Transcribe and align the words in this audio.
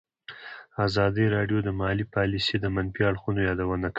ازادي 0.85 1.25
راډیو 1.35 1.59
د 1.63 1.69
مالي 1.79 2.05
پالیسي 2.15 2.55
د 2.59 2.65
منفي 2.75 3.01
اړخونو 3.11 3.39
یادونه 3.49 3.79
کړې. 3.87 3.89